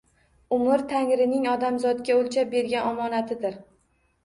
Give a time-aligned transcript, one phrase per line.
[0.55, 3.63] Umr tangrining odamzotga o’lchab bergan omonatidir.